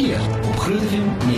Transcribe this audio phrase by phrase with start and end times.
[0.00, 1.34] verkeer op Groot FM 90.5.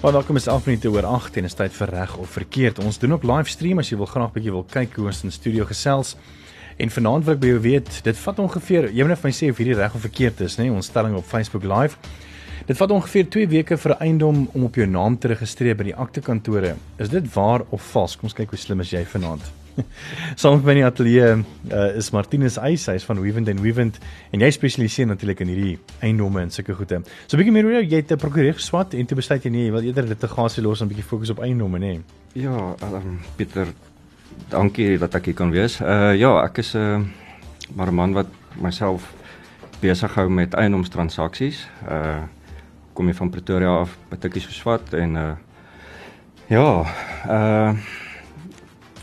[0.00, 2.78] Maar welkom is 11 minute oor 8 en is tyd vir reg of verkeerd.
[2.78, 5.64] Ons doen ook livestream as jy wil graag bietjie wil kyk hoe ons in studio
[5.64, 6.16] gesels.
[6.76, 9.36] En vanaand wil ek by jou weet, dit vat ongeveer, jy moet net vir my
[9.38, 10.66] sê of hierdie reg of verkeerd is, nê?
[10.70, 11.94] Ons stelling op Facebook Live.
[12.66, 15.84] Dit vat ongeveer 2 weke vir 'n eiendom om op jou naam te registreer by
[15.84, 16.74] die aktekantore.
[16.98, 18.16] Is dit waar of vals?
[18.16, 19.65] Kom ons kyk hoe slim is jy vanaand.
[20.40, 23.98] Saam met my in die ateljee uh, is Martinus Eys, hy's van Wevend and Wevend
[24.32, 27.02] en jy spesialiseer natuurlik in hierdie eiendomme en sulke goede.
[27.26, 29.50] So 'n bietjie meer oor jou, jy het 'n prokureur geswat en toe besluit jy
[29.50, 32.00] nee, jy wil eerder dit te gasie los en 'n bietjie fokus op eiendomme, nê?
[32.34, 33.66] Ja, um, Pieter,
[34.48, 35.80] dankie dat ek hier kan wees.
[35.80, 37.00] Uh ja, ek is 'n uh,
[37.74, 38.28] maar 'n man wat
[38.60, 39.12] myself
[39.80, 41.68] besig hou met eiendomstransaksies.
[41.88, 42.24] Uh
[42.94, 45.34] kom jy van Pretoria af, Patikkie so swat en uh
[46.48, 46.86] ja,
[47.28, 47.76] uh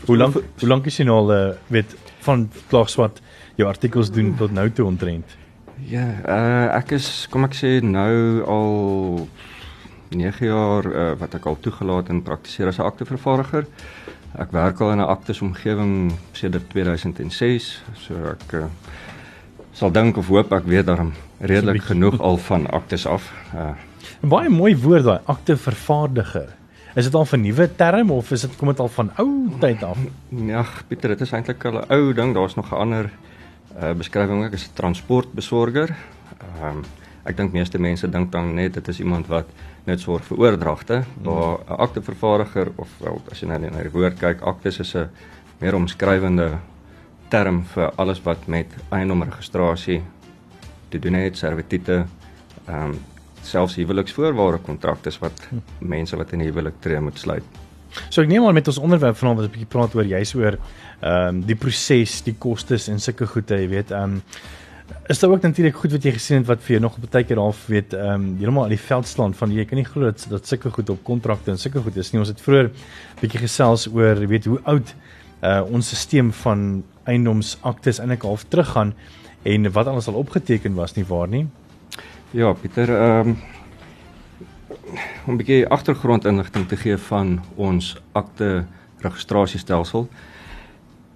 [0.06, 1.40] Hoe lank hoe lank is jy nou al uh,
[1.72, 1.94] weet
[2.26, 3.20] van Klaagswat
[3.56, 5.36] jou artikels doen tot nou toe ontrent?
[5.88, 9.28] Ja, uh ek is kom ek sê nou al
[10.14, 13.66] 9 jaar uh, wat ek al toegelaat en praktiseer as 'n aktevervaardiger.
[14.38, 18.66] Ek werk al in 'n aktesomgewing sedert 2006, so ek uh,
[19.72, 23.32] sal dink of hoop ek weet daarom redelik genoeg al van aktes af.
[23.54, 23.72] Uh
[24.22, 26.52] 'n Baie mooi woord daai aktevervaardiger.
[26.94, 29.82] Is dit al 'n nuwe term of is dit kom dit al van ou tyd
[29.82, 29.98] af?
[30.28, 32.34] Ja, Pieter, dit is eintlik 'n ou ding.
[32.34, 33.10] Daar's nog 'n ander
[33.82, 35.96] uh, beskrywing ook as 'n transportbesorger.
[36.38, 36.84] Ehm um,
[37.24, 39.46] ek dink meeste mense dink dan net dit is iemand wat
[39.84, 44.18] net sorg vir oordragte, maar 'n aktevervaardiger of wel as jy nou na die woord
[44.18, 45.08] kyk, aktes is 'n
[45.58, 46.58] meer omskrywende
[47.28, 50.02] term vir alles wat met eiendomregistrasie
[50.88, 52.04] te doen het, servitute,
[52.66, 52.98] ehm um,
[53.46, 57.44] selfs huweliksvoorwaarde kontrakte wat mense wat in huwelik tree moet sluit.
[58.10, 60.58] So ek neem aan met ons onderwerp vanaand wat 'n bietjie praat oor jy's oor
[61.00, 64.22] ehm um, die proses, die kostes en sulke goede, jy weet, ehm um,
[65.08, 67.08] is daar ook natuurlik goed wat jy gesien het wat vir jou nog op 'n
[67.08, 70.04] tydjie half weet ehm um, heeltemal aan die veld staan van jy kan nie glo
[70.04, 72.20] dat dat sulke goed op kontrakte en sulke goed is nie.
[72.20, 72.70] Ons het vroeër
[73.20, 74.94] bietjie gesels oor jy weet hoe oud
[75.42, 78.94] uh ons stelsel van eiendomsaktes eintlik half teruggaan
[79.42, 81.46] en wat alles al opgeteken was nie waar nie.
[82.34, 83.36] Ja, Pieter, ehm um,
[85.26, 88.64] om 'n bietjie agtergrondinligting te gee van ons akte
[88.98, 90.08] registrasiestelsel.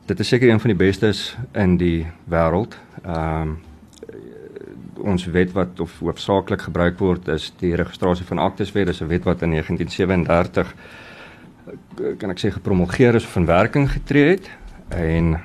[0.07, 2.79] Dit is seker een van die bestes in die wêreld.
[3.03, 3.59] Ehm um,
[4.95, 9.09] ons wet wat of hoofsaaklik gebruik word is die registrasie van aktes wet, dis 'n
[9.09, 10.75] wet wat in 1937
[12.19, 14.51] kan ek sê gepromulgeer is of in werking getree het
[14.89, 15.41] en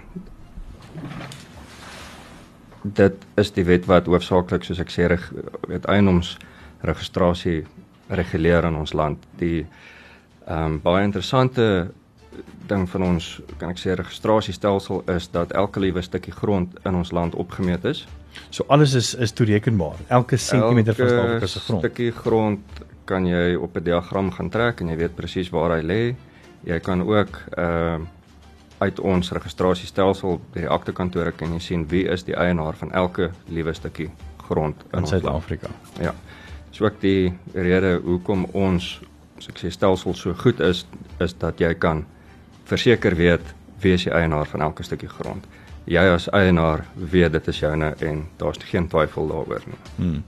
[2.84, 5.26] dit is die wet wat hoofsaaklik soos ek sê reg
[5.68, 6.38] weet eienoms
[6.84, 7.64] registrasie
[8.12, 9.20] reguleer in ons land.
[9.40, 9.66] Die
[10.44, 11.92] ehm um, baie interessante
[12.68, 13.28] ding van ons
[13.60, 18.06] kan ek sê registrasiestelsel is dat elke liewe stukkie grond in ons land opgemeet is.
[18.50, 20.02] So alles is is toerekenbaar.
[20.08, 21.84] Elke sentimeter van Suid-Afrika se grond.
[21.84, 25.78] Elke stukkie grond kan jy op 'n diagram gaan trek en jy weet presies waar
[25.78, 26.16] hy lê.
[26.64, 28.08] Jy kan ook ehm uh,
[28.84, 33.32] uit ons registrasiestelsel by die aktekantore kan jy sien wie is die eienaar van elke
[33.48, 34.10] liewe stukkie
[34.48, 35.72] grond in, in Suid-Afrika.
[36.02, 36.14] Ja.
[36.74, 38.98] So ek die rede hoekom ons
[39.44, 40.86] suksesstelsel so goed is
[41.24, 42.06] is dat jy kan
[42.70, 45.46] verseker weet wie is die eienaar van elke stukkie grond.
[45.86, 49.80] Jy as eienaar weet dit is joune en daar's geen twyfel daaroor nie.
[49.96, 50.22] Hmm.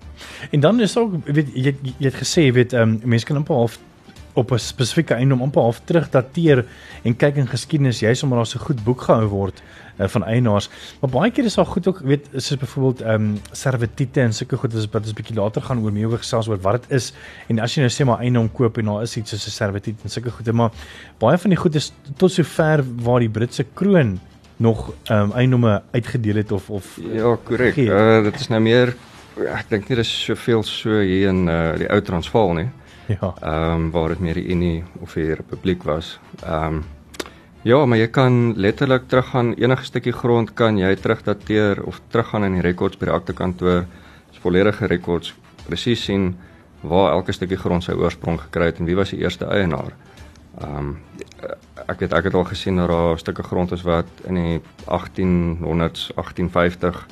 [0.51, 3.79] En dan is ook weet jy jy het gesê weet um, mense kan amper half
[4.35, 6.66] op 'n spesifieke eiendom amper half terugdateer
[7.03, 9.62] en kyk in geskiedenis juis omdat daar so goed boek gehou word
[10.00, 10.69] uh, van eienaars.
[11.00, 14.57] Maar baie keer is daar goed ook weet soos byvoorbeeld ehm um, servitute en sulke
[14.57, 17.13] goed wat ons 'n bietjie later gaan oor meer oor gesels oor wat dit is
[17.47, 19.96] en as jy nou sê maar eiendom koop en daar is iets soos 'n servitut
[20.03, 20.72] en sulke goede maar
[21.17, 24.19] baie van die goed is tot sover waar die Britse kroon
[24.57, 27.78] nog ehm um, eiendomme uitgedeel het of of Ja, korrek.
[27.78, 28.96] Uh, dit is nou meer
[29.35, 32.69] ek dink nie dis soveel so hier in uh, die ou Transvaal nie.
[33.21, 33.33] Ja.
[33.41, 36.19] Ehm um, waar dit meer die Unie of die Republiek was.
[36.43, 36.83] Ehm um,
[37.61, 42.53] ja, maar jy kan letterlik teruggaan enige stukkie grond kan jy terugdateer of teruggaan in
[42.53, 43.85] die rekords by die aktekantoor,
[44.31, 45.34] is volledige rekords
[45.66, 46.35] presies sien
[46.81, 49.93] waar elke stukkie grond sy oorsprong gekry het en wie was die eerste eienaar.
[50.61, 50.97] Ehm um,
[51.87, 56.09] ek het ek het al gesien dat daar stukke grond is wat in die 1800s,
[56.16, 57.07] 1850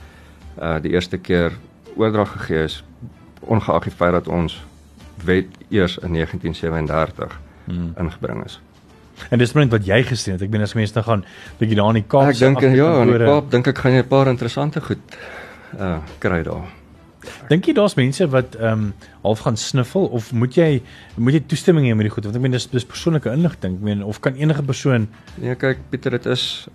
[0.62, 1.54] uh die eerste keer
[1.95, 2.84] oordrag gegee is
[3.40, 4.63] ongeag die feit dat ons
[5.25, 7.94] wet eers in 1937 hmm.
[7.98, 8.60] ingebring is.
[9.30, 10.44] En dis net wat jy gesien het.
[10.45, 11.25] Ek bedoel as mense nou gaan
[11.60, 12.31] bietjie daar in die Kaap.
[12.33, 15.19] Ek dink ja, in die Kaap dink ek gaan jy 'n paar interessante goed
[15.80, 16.71] uh kry daar.
[17.50, 18.94] Dink jy daar's mense wat ehm um,
[19.24, 20.81] half gaan sniffel of moet jy
[21.18, 23.77] moet jy toestemming hê met die goed want ek meen dis dis persoonlike inligting.
[23.80, 25.07] Ek meen of kan enige persoon
[25.38, 26.68] Nee, kyk Pieter, dit is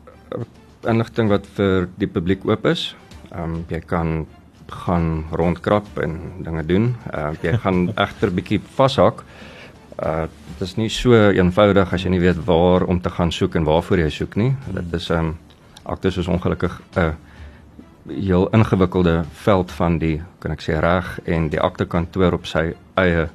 [0.86, 2.94] inligting wat vir die publiek oop is.
[3.32, 4.26] Ehm um, jy kan
[4.72, 6.96] gaan rondkrap en dinge doen.
[7.10, 9.24] Ehm uh, jy gaan egter bietjie vashak.
[9.98, 10.26] Uh
[10.58, 13.64] dit is nie so eenvoudig as jy nie weet waar om te gaan soek en
[13.64, 14.54] waarvoor jy soek nie.
[14.66, 15.36] Dit is ehm um,
[15.82, 17.12] akte soos ongelukkig 'n uh,
[18.08, 22.74] heel ingewikkelde veld van die kan ek sê reg en die akte kantoor op sy
[22.94, 23.28] eie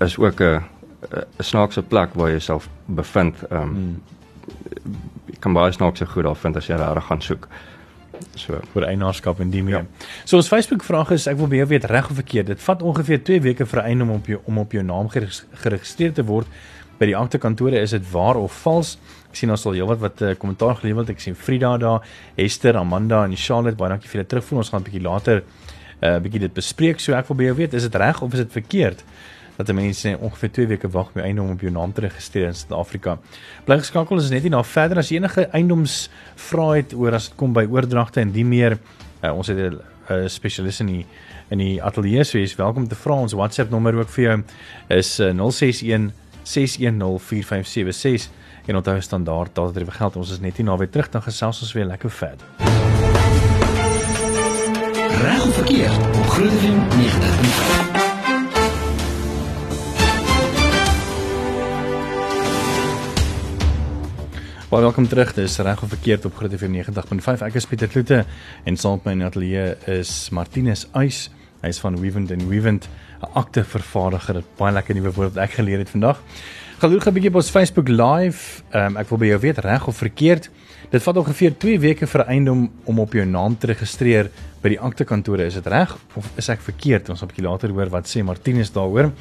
[0.00, 0.62] is ook 'n
[1.10, 3.36] 'n snaakse plek waar jy jouself bevind.
[3.50, 4.02] Ehm um, hmm.
[5.40, 7.48] kan baie snaakse goed daar vind as jy reg gaan soek.
[8.38, 9.84] So vir eienaarskap en die meer.
[9.84, 10.08] Ja.
[10.24, 12.52] So ons Facebook vraag is ek wil by jou weet reg of verkeerd.
[12.52, 15.08] Dit vat ongeveer 2 weke vir 'n eienaam om op jou om op jou naam
[15.08, 16.46] geregistreer te word
[16.98, 17.80] by die akte kantore.
[17.80, 18.98] Is dit waar of vals?
[19.30, 21.10] Ek sien ons al heelwat wat uh, kommentaar gelewer het.
[21.10, 22.02] Ek sien Frida daar,
[22.36, 23.76] Esther, Amanda en Charlotte.
[23.76, 24.58] Baie dankie vir die terugvoer.
[24.58, 25.42] Ons gaan 'n bietjie later
[26.02, 27.00] 'n uh, bietjie dit bespreek.
[27.00, 29.04] So ek wil by jou weet, is dit reg of is dit verkeerd?
[29.56, 32.46] dat 'n mens ongeveer 2 weke wag om jou eiendom op jou naam te registreer
[32.46, 33.18] in Suid-Afrika.
[33.64, 37.52] Bly geskakel is net nie daar verder as enige eiendomsvrae het oor as dit kom
[37.52, 38.78] by oordragte en die meer.
[39.22, 41.06] Uh, ons het 'n eh, uh, spesialis in die
[41.50, 43.12] in die ateljee, so jy's welkom te vra.
[43.12, 44.42] Ons WhatsApp nommer ook vir jou
[44.88, 46.12] is uh, 061
[46.42, 48.30] 610 4576
[48.66, 50.16] en onthou standaard datadrewe geld.
[50.16, 52.46] Ons is net hier naby terug dan gesels ons weer lekker verder.
[55.20, 57.14] Reg verkeer op Groeneweg
[57.94, 58.03] 90.5.
[64.74, 65.28] Baie welkom terug.
[65.36, 67.44] Dis reg of verkeerd op Groot FM 90.5.
[67.46, 68.16] Ek is Pieter Kloete
[68.66, 69.66] en saam met my in die ateljee
[70.00, 71.28] is Martinus Eis.
[71.62, 72.88] Hy is van Weavent and Weavent,
[73.22, 74.42] 'n akte vervaardiger.
[74.58, 76.18] Baie lekker nuwe woord wat ek geleer het vandag.
[76.80, 78.62] Gaan loop 'n bietjie op ons Facebook live.
[78.74, 80.50] Um, ek wil by jou weet reg of verkeerd.
[80.90, 84.28] Dit vat ongeveer 2 weke vir 'n eiendom om op jou naam te registreer
[84.60, 85.46] by die akte kantore.
[85.46, 87.08] Is dit reg of is ek verkeerd?
[87.10, 89.12] Ons gaan 'n bietjie later hoor wat sê Martinus daaroor.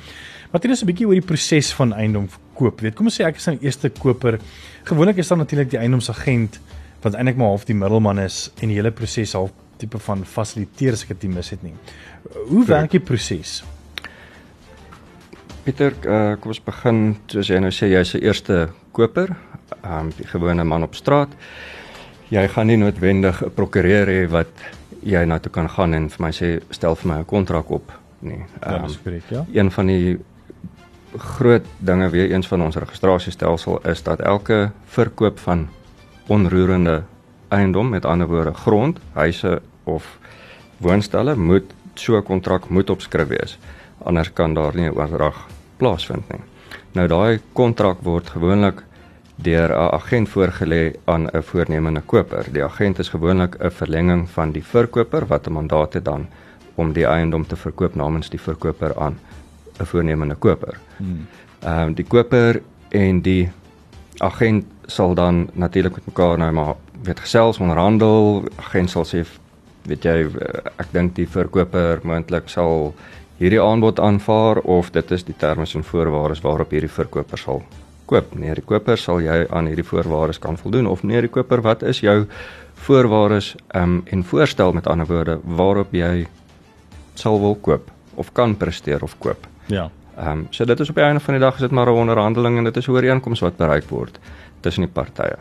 [0.54, 2.82] Martinus 'n bietjie oor die proses van eiendom koop.
[2.86, 4.40] Weet, kom ons sê ek is 'n eerste koper.
[4.86, 6.60] Gewoonlik is daar natuurlik die eiendomsagent
[7.02, 10.94] wat eintlik maar half die middelman is en die hele proses half tipe van fasiliteer
[10.94, 11.74] as ek dit mis het nie.
[12.48, 13.64] Hoe werk die proses?
[15.64, 19.36] Pieter, uh, kom ons begin soos jy nou sê jy's 'n eerste koper,
[19.84, 21.30] um, die gewone man op straat.
[22.30, 24.52] Jy gaan nie noodwendig 'n prokureur hê wat
[25.02, 27.92] jy na toe kan gaan en vir my sê stel vir my 'n kontrak op
[28.20, 28.46] nie.
[28.62, 29.46] Um, ja, dis korrek, ja.
[29.52, 30.20] Een van die
[31.18, 35.68] groot dinge weer eens van ons registrasiestelsel is dat elke verkoop van
[36.28, 37.04] onroerende
[37.48, 40.18] eiendom, met ander woorde grond, huise of
[40.78, 43.60] woonstelle moet so 'n kontrak moet opskryf wees.
[44.04, 46.42] Anders kan daar nie 'n oordrag plaasvind nie.
[46.92, 48.84] Nou daai kontrak word gewoonlik
[49.36, 52.46] deur 'n agent voorgelê aan 'n voornemende koper.
[52.52, 56.28] Die agent is gewoonlik 'n verlenging van die verkoper wat 'n mandaat het dan
[56.76, 59.20] om die eiendom te verkoop namens die verkoper aan
[59.80, 60.80] 'n voornemende koper.
[60.98, 61.28] Hmm.
[61.60, 63.52] Ehm um, die koper en die
[64.18, 68.44] agent sal dan natuurlik met mekaar nou maar weet gesels onderhandel.
[68.56, 69.26] Agent sal sê
[69.88, 70.28] weet jy
[70.78, 72.94] ek dink die verkoper moontlik sal
[73.38, 77.64] hierdie aanbod aanvaar of dit is die terme en voorwaardes waarop hierdie verkoper sal
[78.06, 78.36] koop.
[78.36, 81.84] Nee, die koper sal jy aan hierdie voorwaardes kan voldoen of nee, die koper wat
[81.84, 82.26] is jou
[82.86, 86.28] voorwaardes um, en voorstel met ander woorde waarop jy
[87.16, 89.48] sal wil koop of kan presteer of koop.
[89.68, 89.90] Ja.
[90.18, 91.98] Ehm um, so dit is op die einde van die dag is dit maar 'n
[91.98, 94.20] onderhandeling en dit is 'n ooreenkoms wat bereik word
[94.62, 95.38] tussen die partye.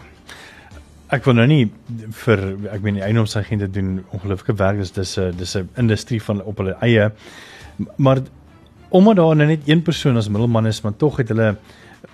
[1.08, 1.72] Ek wil nou nie
[2.10, 2.38] vir
[2.72, 6.56] ek meen die eiendomsagente doen ongelooflike werk dis dis 'n dis 'n industrie van op
[6.56, 7.12] hulle eie
[7.96, 8.18] maar
[8.88, 11.56] omdat daar nou net een persoon as middelman is maar tog het hulle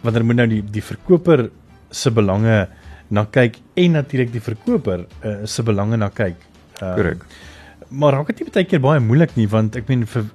[0.00, 1.50] wanneer moet nou die die verkoper
[1.90, 2.68] se belange
[3.08, 6.36] na kyk en natuurlik die verkoper uh, se belange na kyk.
[6.78, 7.22] Korrek.
[7.22, 7.48] Uh,
[7.88, 10.26] maar raak dit baie keer baie moeilik nie want ek meen vir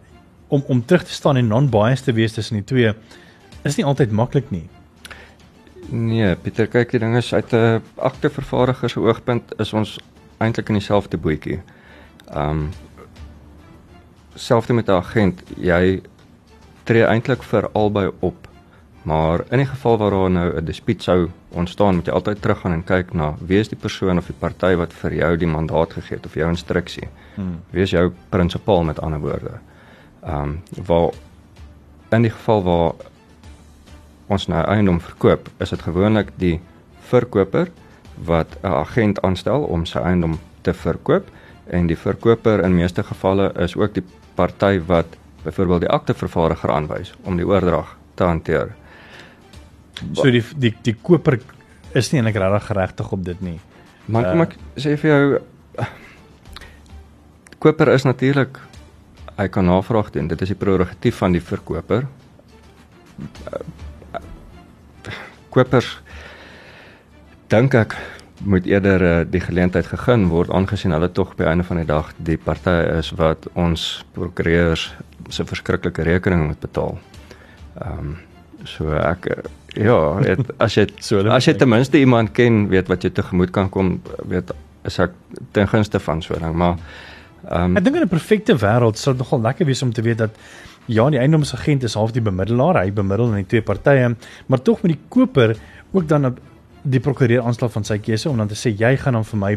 [0.53, 2.93] om om terug te staan en non-biased te wees tussen die twee
[3.63, 4.67] is nie altyd maklik nie.
[5.89, 9.99] Nee, Pieter, kyk, die ding is uit 'n aktevervaardiger se oogpunt is ons
[10.37, 11.61] eintlik in dieselfde bootjie.
[12.35, 12.69] Um
[14.35, 16.01] selfs met 'n agent, jy
[16.83, 18.47] tree eintlik vir albei op.
[19.03, 22.73] Maar in die geval waar daar nou 'n dispuut sou ontstaan, moet jy altyd teruggaan
[22.73, 25.93] en kyk na wie is die persoon of die party wat vir jou die mandaat
[25.93, 27.07] gegee het of jou instruksie.
[27.35, 27.61] Hmm.
[27.69, 29.59] Wie is jou prinsipaal met ander woorde?
[30.25, 31.11] Ehm um, waar
[32.09, 32.93] in die geval waar
[34.27, 36.59] ons nou eiendom verkoop, is dit gewoonlik die
[37.09, 37.71] verkoper
[38.25, 41.27] wat 'n agent aanstel om sy eiendom te verkoop
[41.67, 44.03] en die verkoper in meeste gevalle is ook die
[44.35, 45.05] party wat
[45.43, 48.75] byvoorbeeld die aktevervaardiger aanwys om die oordrag te hanteer.
[50.13, 51.39] So die die die koper
[51.93, 53.59] is nie eintlik regtig geregtig op dit nie.
[54.05, 55.39] Maar kom uh, ek sê vir jou
[57.63, 58.59] koper is natuurlik
[59.37, 60.27] hy kan navraag doen.
[60.27, 62.07] Dit is die prerogatief van die verkoper.
[65.53, 65.89] Kopers
[67.53, 67.95] dink ek
[68.43, 72.09] moet eerder uh, die geleentheid gegeen word aangesien hulle tog by einde van die dag
[72.17, 74.89] die partye is wat ons prokureurs
[75.31, 76.97] se verskriklike rekening moet betaal.
[77.79, 78.13] Ehm um,
[78.63, 79.25] so ek
[79.75, 83.51] ja, het, as jy so as jy ten minste iemand ken weet wat jy tegemoet
[83.51, 84.53] kan kom, weet
[84.87, 85.15] is ek
[85.55, 86.79] ten gunste van so ding, maar
[87.49, 90.01] ehm um, Ek dink in 'n perfekte wêreld sou dit nogal lekker wees om te
[90.01, 90.31] weet dat
[90.85, 94.15] ja, die eiendomsagent is half die bemiddelaar, hy bemiddel in die twee partye,
[94.47, 95.55] maar tog met die koper
[95.91, 96.35] ook dan
[96.83, 99.53] die prokureur aanslag van sy keuse om dan te sê jy gaan dan vir my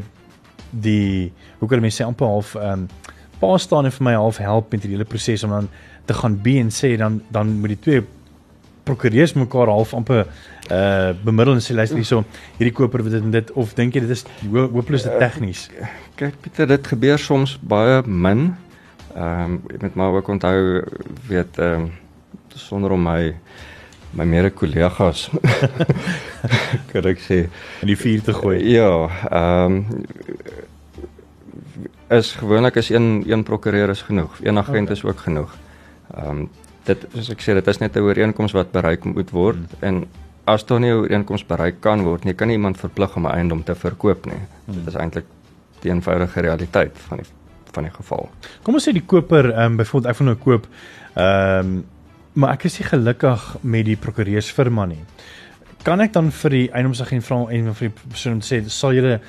[0.70, 2.88] die hoe kan mense sê amper half ehm um,
[3.36, 5.66] pa staan en vir my half help met hierdie hele proses om dan
[6.08, 8.04] te gaan B en sê dan dan moet die twee
[8.86, 10.24] prokureurs mekaar half amper
[10.70, 12.22] uh bemiddel en sê luister hierso
[12.58, 13.52] hierdie koper wat dit en dit.
[13.58, 18.00] Of dink jy dit is hopeloos te tegnies uh, kyk Pieter dit gebeur soms baie
[18.06, 18.48] min.
[19.16, 20.82] Ehm um, met my ook onthou
[21.28, 21.92] weet ehm um,
[22.56, 23.34] sonder om my
[24.16, 25.28] my mede kollegas
[26.90, 27.42] kan ek sê
[27.82, 28.58] in die vuur te gooi.
[28.72, 28.90] ja
[29.30, 30.04] ehm um,
[32.08, 34.96] is gewoonlik is een een prokureur is genoeg een agent okay.
[34.96, 35.56] is ook genoeg.
[36.14, 36.48] Ehm um,
[36.86, 39.88] dit soos ek sê dit is net 'n ooreenkoms wat bereik moet word hmm.
[39.88, 40.06] en
[40.46, 43.64] as daar nie 'n ooreenkoms bereik kan word nie, kan iemand verplig om 'n eiendom
[43.64, 44.40] te verkoop nie.
[44.66, 44.74] Hmm.
[44.74, 45.24] Dit is eintlik
[45.80, 47.26] die eenvoudige realiteit van die
[47.72, 48.30] van die geval.
[48.62, 50.66] Kom ons sê die koper ehm um, byvoorbeeld ek wil nou koop
[51.14, 51.84] ehm um,
[52.36, 55.00] maar ek is nie gelukkig met die prokureursfirma nie.
[55.82, 59.20] Kan ek dan vir die eiendomsagent vra en vir die persoon sê sal julle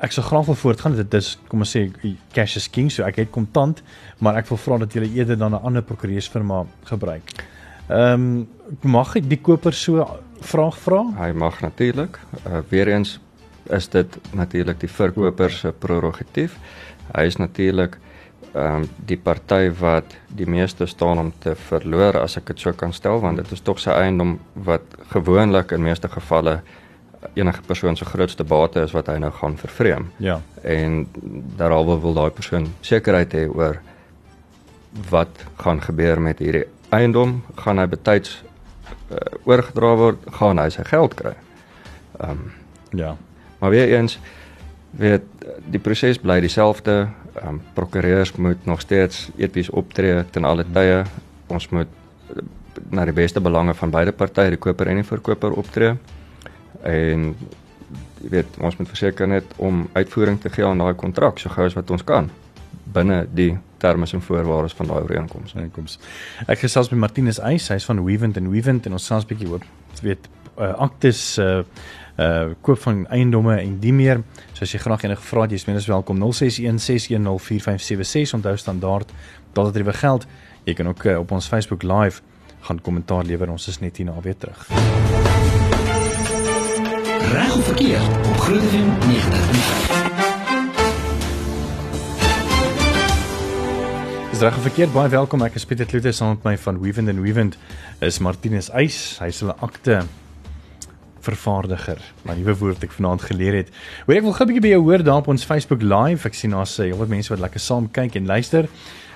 [0.00, 1.86] ek sou graag wil voortgaan dit is kom ons sê
[2.32, 3.82] cash is king so ek het kontant
[4.18, 7.22] maar ek wil vra dat jy eerder dan 'n ander prokureursfirma gebruik.
[7.88, 8.48] Ehm um,
[8.82, 10.04] mag ek die koper so
[10.40, 11.02] vraag vra?
[11.18, 12.18] Hy mag natuurlik.
[12.46, 13.18] Uh, Weereens
[13.70, 16.56] is dit natuurlik die verkoper se prerogatief.
[17.16, 17.98] Hy is natuurlik
[18.54, 22.72] ehm um, die party wat die meeste staan om te verloor as ek dit so
[22.72, 26.60] kan stel want dit is tog sy eiendom wat gewoonlik in meeste gevalle
[27.34, 30.10] enige persoon se grootste bate is wat hy nou gaan vervreem.
[30.16, 30.40] Ja.
[30.62, 31.06] En
[31.56, 33.80] daaroor wil daai persoon sekerheid hê oor
[35.10, 38.40] wat gaan gebeur met hierdie eiendom, gaan hy betyds
[39.12, 41.36] uh, oorgedra word, gaan hy sy geld kry.
[42.20, 42.52] Ehm um,
[42.98, 43.16] ja.
[43.60, 44.18] Maar weer eens
[44.98, 45.26] weet
[45.70, 47.08] die proses bly dieselfde.
[47.34, 51.04] Ehm um, prokureurs moet nog steeds eties optree ten alle tye.
[51.46, 51.88] Ons moet
[52.34, 52.42] eh,
[52.90, 55.94] na die beste belange van beide partye, die koper en die verkoper optree
[56.82, 57.34] en
[58.20, 61.66] jy weet ons moet verseker net om uitvoering te gee aan daai kontrak so gou
[61.66, 62.30] as wat ons kan
[62.92, 65.54] binne die terme en voorwaardes van daai ooreenkoms.
[65.54, 65.98] Ooreenkoms.
[66.46, 69.64] Ek gesels met Martinus Eis, hy's van Weavent and Weavent en ons sels bietjie oor
[70.04, 71.62] weet uh, aktes uh
[72.20, 74.20] uh koop van eiendomme en die meer.
[74.52, 76.26] So as jy graag enige vrae het, jy's minstens welkom 0616104576
[78.36, 79.08] onthou standaard
[79.56, 80.26] dat dit weer geld.
[80.68, 82.20] Jy kan ook uh, op ons Facebook live
[82.68, 83.50] gaan kommentaar lewer.
[83.50, 84.68] Ons is net hier na weer terug.
[87.30, 88.92] Reg of verkeerd op Groot FM 90.5.
[94.30, 95.44] Dis reg of verkeerd baie welkom.
[95.46, 97.54] Ek is Pieter Kloete saam met my van Weavend and Weavend
[98.02, 99.22] is Martinus Eis.
[99.22, 100.00] Hy's hulle akte
[101.22, 102.02] vervaardiger.
[102.26, 103.70] My nuwe woord ek vanaand geleer het.
[104.08, 106.26] Hoor ek wil gou 'n bietjie by jou hoor daar op ons Facebook live.
[106.26, 108.66] Ek sien daar's heelwat mense wat lekker saam kyk en luister.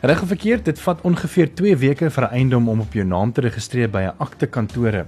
[0.06, 3.32] Reg of verkeerd, dit vat ongeveer 2 weke vir 'n eiendom om op jou naam
[3.32, 5.06] te registreer by 'n akte kantore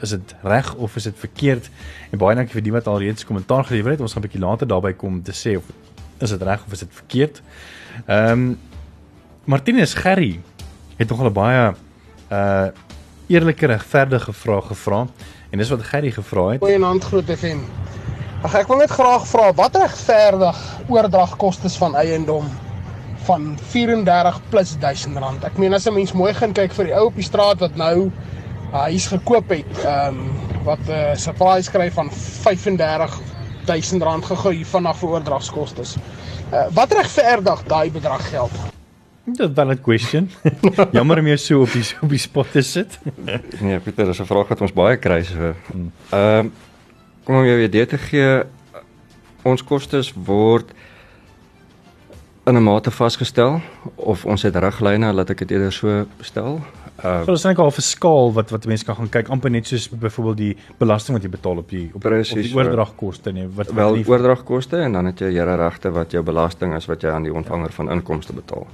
[0.00, 1.70] is dit reg of is dit verkeerd?
[2.10, 4.00] En baie dankie vir die wat al reeds kommentaar gelewer het.
[4.00, 5.64] Ons gaan 'n bietjie later daarby kom te sê of
[6.18, 7.42] is dit reg of is dit verkeerd.
[8.06, 8.58] Ehm um,
[9.44, 10.40] Martinus Gerry
[10.96, 11.74] het nog 'n baie
[12.30, 12.66] uh
[13.26, 15.06] eerlike regverdige vraag gevra
[15.50, 16.60] en dis wat Gerry gevra het.
[16.60, 17.58] Goeienaand Groot FM.
[18.42, 22.46] Ag ek wil net graag vra wat regverdig oordragkoste van eiendom
[23.28, 25.44] van 34 plus 1000 rand.
[25.44, 27.76] Ek meen as 'n mens mooi gaan kyk vir die ou op die straat wat
[27.76, 28.10] nou
[28.70, 30.30] huis gekoop het ehm um,
[30.64, 35.82] wat 'n uh, surprise kry van 35000 rand gegooi vanaf vir oordragskoste.
[36.52, 38.50] Uh, wat regverdig daai bedrag geld?
[39.24, 40.30] Dit is 'n question.
[40.92, 42.98] Jammer om jou so op die op die spot te sit.
[43.60, 45.54] nee, Pieter, dis 'n vraag wat ons baie kry so.
[46.10, 46.50] Ehm uh,
[47.24, 48.42] kom om jou idee te gee,
[49.42, 50.72] ons kostes word
[52.46, 53.60] in 'n mate vasgestel
[53.94, 56.60] of ons het riglyne laat ek dit eerder so stel.
[57.00, 59.88] Uh, so dis net 'n skaal wat wat mense kan gaan kyk amper net soos
[59.88, 63.72] byvoorbeeld die belasting wat jy betaal op die op, precies, op die oordragkoste nee wat
[63.72, 67.10] wel die oordragkoste en dan het jy jare regte wat jou belasting is wat jy
[67.10, 68.66] aan die ontvanger van inkomste betaal.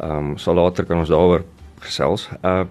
[0.00, 1.44] Ehm um, so later kan ons daaroor
[1.80, 2.28] gesels.
[2.42, 2.64] Uh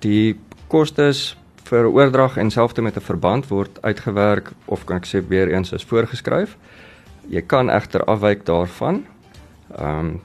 [0.00, 5.28] die kostes vir oordrag en selfs met 'n verband word uitgewerk of kan ek sê
[5.28, 6.56] weer eens is voorgeskryf.
[7.28, 9.06] Jy kan egter afwyk daarvan.
[9.76, 10.20] Ehm um,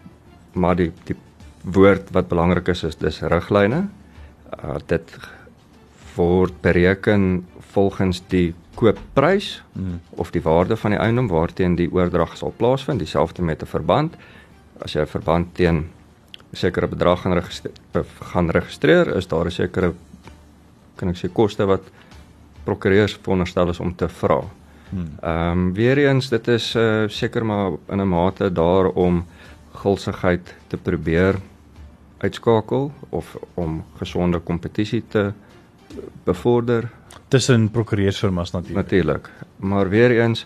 [0.53, 1.15] maar die die
[1.65, 3.87] woord wat belangrik is is dis riglyne.
[4.63, 5.17] Uh dit
[6.15, 9.99] word bereken volgens die koopprys hmm.
[10.09, 14.15] of die waarde van die eiendom waarteen die oordrag sal plaasvind, dieselfde met 'n verband.
[14.79, 15.89] As jy 'n verband teen 'n
[16.55, 19.93] sekere bedrag gaan registreer, gaan registreer, is daar 'n sekere
[20.95, 21.81] kan ek sê koste wat
[22.63, 24.41] prokureurs veronderstel is om te vra.
[24.89, 25.17] Hmm.
[25.21, 29.25] Ehm um, weer eens dit is uh, seker maar in 'n mate daar om
[29.73, 31.35] gulsigheid te probeer
[32.25, 35.31] uitskakel of om gesonde kompetisie te
[36.25, 36.89] bevorder
[37.27, 38.83] tussen prokureursfirmas natuurlik.
[38.83, 39.29] Natuurlik.
[39.55, 40.45] Maar weer eens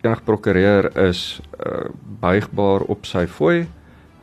[0.00, 1.88] enige prokureur is uh,
[2.20, 3.64] buigbaar op sy fooi.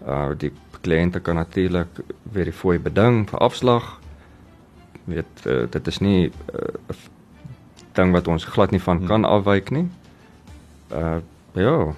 [0.06, 0.52] Uh die
[0.82, 2.02] kliënte kan natuurlik
[2.34, 4.00] weer die fooi beding vir afslag.
[5.06, 6.34] Weet uh, dit is nie 'n
[6.90, 6.96] uh,
[7.94, 9.08] ding wat ons glad nie van hmm.
[9.08, 9.88] kan afwyk nie.
[10.94, 11.22] Uh
[11.54, 11.94] ja.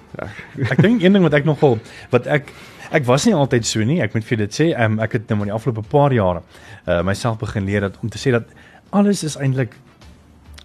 [0.72, 1.78] ek dink een ding wat ek nogal
[2.10, 2.52] wat ek
[2.90, 4.00] ek was nie altyd so nie.
[4.02, 6.42] Ek moet vir dit sê, um, ek het nou maar die afgelope paar jare
[6.86, 8.44] uh myself begin leer dat om te sê dat
[8.90, 9.76] alles is eintlik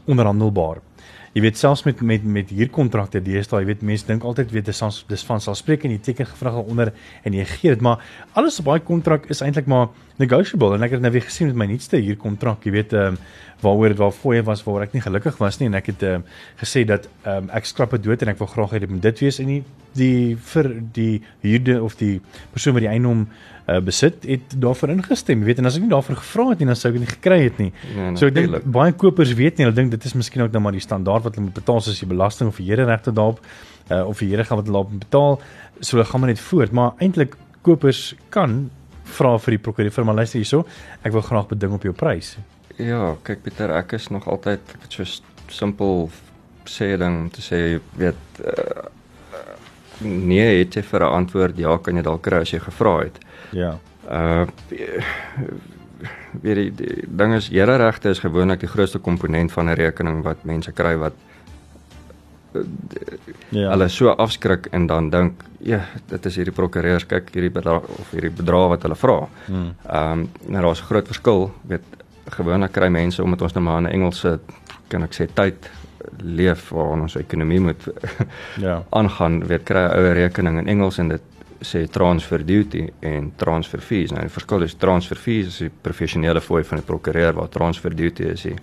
[0.09, 0.81] onderhandelbaar.
[1.33, 5.03] Jy weet selfs met met met huurkontrakte deesdae, jy weet mense dink altyd weet dis
[5.07, 6.93] dis van sal spreek en jy teken gevra onder
[7.23, 8.01] en jy gee dit, maar
[8.33, 10.75] alles op daai kontrak is eintlik maar negotiable.
[10.75, 13.21] En ek het nou weer gesien met my nuutste huurkontrak, jy weet ehm um,
[13.59, 15.67] waaroor dit waar fooie was waar ek nie gelukkig was nie.
[15.67, 16.25] En ek het ehm um,
[16.61, 19.05] gesê dat ehm um, ek skrap dit dood en ek wil graag hê dit moet
[19.05, 19.39] dit wees.
[19.39, 19.63] En die
[19.99, 22.19] die vir die huurder of die
[22.53, 23.27] persoon wat die eiendom
[23.69, 26.79] uh, besit het daarvoor ingestem, weet en as ek nie daarvoor gevra het nie, dan
[26.79, 27.69] sou ek dit nie gekry het nie.
[27.95, 30.63] Nee, so ek dink baie kopers weet nie, hulle dink dit is miskien ook nou
[30.65, 33.41] maar die standaard wat hulle moet betaal soos die belasting of die here regte daarop
[33.89, 35.39] uh, of die here gaan wat hulle op betaal,
[35.79, 38.69] so hulle gaan maar net voort, maar eintlik kopers kan
[39.09, 40.63] vra vir die prokureur vir my luister hierso,
[41.03, 42.35] ek wil graag beding op jou prys.
[42.79, 45.07] Ja, kyk Pieter, ek is nog altyd ek het so
[45.51, 46.07] simpel
[46.69, 47.59] sê ding te sê
[47.97, 48.85] weet uh,
[50.01, 53.19] nee, het jy vir 'n antwoord ja, kan jy dalk kry as jy gevra het.
[53.51, 53.77] Ja.
[54.09, 54.45] Uh
[56.41, 60.43] weet die, die ding is ereregte is gewoonlik die grootste komponent van 'n rekening wat
[60.43, 61.13] mense kry wat
[62.53, 62.61] uh,
[63.49, 63.69] ja.
[63.69, 68.11] hulle so afskrik en dan dink ja dit is hierdie prokureurs kyk hierdie bedrag of
[68.11, 69.27] hierdie bedrag wat hulle vra.
[69.45, 69.75] Hmm.
[69.85, 71.83] Ehm um, nou daar's 'n groot verskil weet
[72.29, 74.39] gewoonlik kry mense omdat ons nou maar in 'n Engelse
[74.87, 75.69] kan ek sê tyd
[76.23, 77.87] leef waar ons ekonomie moet
[78.65, 81.21] ja aangaan weet kry 'n ouer rekening in Engels en dit
[81.61, 84.11] sê transfer duty en transfer fees.
[84.11, 87.95] Nou die verskil is transfer fees is die professionele fooi van die prokureur waar transfer
[87.95, 88.55] duty is die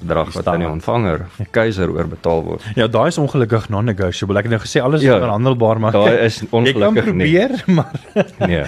[0.00, 2.64] bedrag wat aan die ontvanger keiser oorbetaal word.
[2.78, 4.38] Ja, daai is ongelukkig non-negotiable.
[4.40, 7.28] Ek het nou gesê alles ja, is verhandelbaar, maar daai is ongelukkig nie.
[7.28, 7.74] Ek kan probeer, nie.
[7.76, 8.64] maar nee.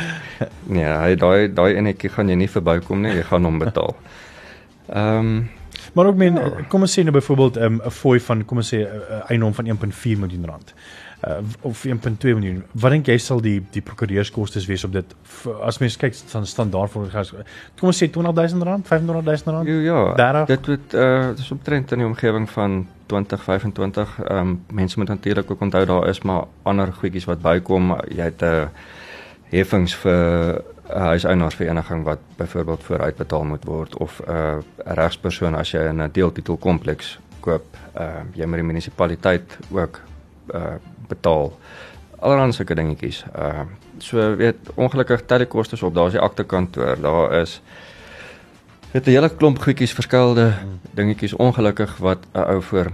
[0.78, 3.96] Nee, daai daai enetjie gaan jy nie verbykom nie, jy gaan hom betaal.
[4.92, 5.34] Ehm um,
[5.92, 6.68] Maar ook men oh.
[6.68, 9.30] kom ons sê nou byvoorbeeld ehm, 'n um, fooi van kom ons sê 'n uh,
[9.30, 10.74] eiendom van 1.4 miljoen rand.
[11.28, 12.62] Uh, of 1.2 miljoen.
[12.72, 15.14] Wat dink jy sal die die prokureurskoste wees op dit
[15.62, 17.22] as mens kyk van standaard vir
[17.78, 19.68] kom ons sê 20000 rand, 250000 rand?
[19.68, 20.46] Jo, ja, Daaraf?
[20.46, 24.18] dit word uh dis omtrent in die omgewing van 2025.
[24.24, 27.96] Ehm um, mense moet natuurlik ook onthou daar is maar ander goedjies wat bykom.
[28.08, 28.66] Jy het 'n uh,
[29.52, 30.62] heffings vir
[30.92, 36.56] 'n huiseienaarsvereniging wat byvoorbeeld vooruitbetaal moet word of 'n uh, regspersoon as jy 'n deeltitel
[36.56, 37.64] kompleks koop,
[37.98, 40.00] uh, jy moet die munisipaliteit ook
[40.54, 40.74] uh,
[41.08, 41.58] betaal.
[42.18, 43.24] Allerhande sulke dingetjies.
[43.36, 43.66] Uh
[43.98, 45.94] so weet ongelukkig tel die kostes op.
[45.94, 47.60] Daar's die aktekantoor, daar is
[48.92, 50.80] weet 'n hele klomp goedjies verskillende hmm.
[50.90, 52.92] dingetjies ongelukkig wat 'n ou voor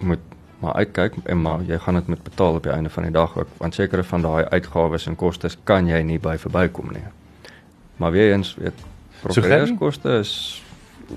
[0.00, 0.18] moet
[0.58, 3.36] maar uitkyk en maar jy gaan dit moet betaal op die einde van die dag
[3.38, 7.04] ook want sekere van daai uitgawes en kostes kan jy nie by verbykom nie.
[7.96, 8.86] Maar weer eens weet
[9.20, 10.62] prokureuskoste is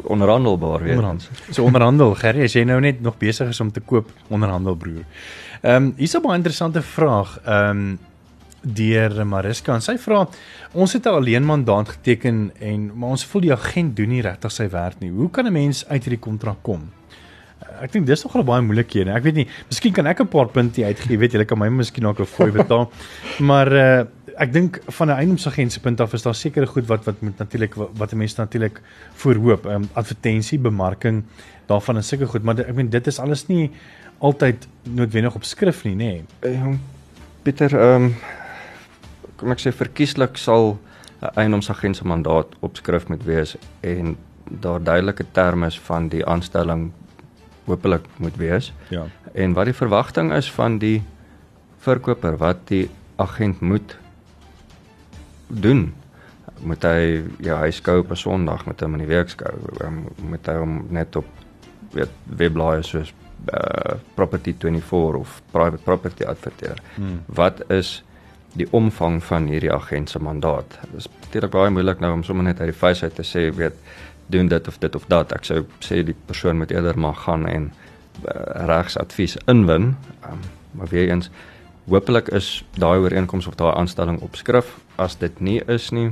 [0.03, 0.95] onderhandelbaar weer.
[0.95, 1.27] Onderhandel.
[1.49, 5.03] So onderhandel, Gerry, as jy nou net nog besig is om te koop, onderhandel broer.
[5.61, 7.39] Ehm um, hier's 'n baie interessante vraag.
[7.45, 7.99] Ehm um,
[8.61, 10.27] deur Mariska en sy vra
[10.71, 14.51] ons het 'n alleen mandaat geteken en maar ons voel die agent doen nie regtig
[14.51, 15.09] sy werk nie.
[15.11, 16.89] Hoe kan 'n mens uit hierdie kontrak kom?
[17.81, 19.13] Ek dink dis nogal baie moeilikhede.
[19.15, 22.05] Ek weet nie, miskien kan ek 'n paar punte uitgee, weet jy, kan my miskien
[22.05, 22.91] ook 'n fooi betaal.
[23.39, 24.05] maar uh
[24.41, 27.37] ek dink van 'n eiendomsagent se punt af is daar sekere goed wat wat moet
[27.37, 28.81] natuurlik wat 'n mens natuurlik
[29.13, 31.23] voorhoop, um, advertensie, bemarking,
[31.67, 33.71] daarvan en sulke goed, maar ek meen dit is alles nie
[34.19, 36.23] altyd noodwendig op skrif nie, nê.
[36.41, 36.53] Nee.
[36.53, 36.75] Uh,
[37.43, 38.15] Pieter, ehm um,
[39.35, 40.77] kom ek sê verkieslik sal
[41.21, 44.17] 'n eiendomsagent se mandaat op skrif moet wees en
[44.61, 46.91] daar duidelike terme is van die aanstelling
[47.71, 48.71] hopelik moet wees.
[48.93, 49.05] Ja.
[49.33, 51.01] En wat die verwagting is van die
[51.81, 52.89] verkoper wat die
[53.21, 53.97] agent moet
[55.47, 55.93] doen.
[56.61, 59.53] Moet hy ja, hy skou op 'n Sondag met hom in die week skou.
[59.81, 61.25] Um, moet hy hom net op
[61.91, 63.13] weet webblaaie soos
[63.53, 66.77] uh, Property 24 of Private Property adverteer.
[66.95, 67.23] Hmm.
[67.25, 68.03] Wat is
[68.53, 70.77] die omvang van hierdie agent se mandaat?
[70.91, 73.47] Dit is natuurlik baie moeilik nou om sommer net uit die face uit te sê
[73.55, 73.75] weet
[74.31, 75.33] doen dit of dit of dat.
[75.35, 79.93] Ek sou sê die persoon moet eerder maar gaan en uh, regsadvies inwin.
[80.25, 81.29] Um, maar weer eens
[81.91, 84.77] hopelik is daai ooreenkoms of daai aanstelling op skrif.
[84.95, 86.11] As dit nie is nie,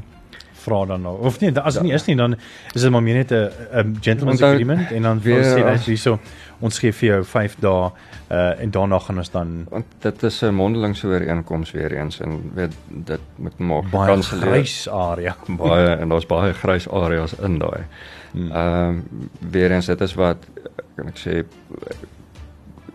[0.69, 1.15] vra dan nou.
[1.29, 2.37] Of nee, as dit nie is nie, dan
[2.73, 6.19] is dit maar meer net 'n gentleman's agreement en dan weer sê hy hierso
[6.59, 7.89] ons gee vir jou 5 dae
[8.29, 12.51] uh en daarna gaan ons dan want dit is 'n mondelingse ooreenkoms weer eens en
[12.53, 17.83] weet dit moet maar baie grys area baie en daar's baie grys areas in daai.
[18.31, 18.51] Hmm.
[18.51, 20.37] Ehm um, weer eens dit is wat
[20.95, 21.43] kan ek sê